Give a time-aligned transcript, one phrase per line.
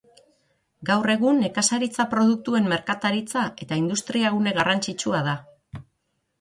[0.89, 5.41] Gaur egun nekazaritza-produktuen merkataritza eta industria-gune garrantzitsua da.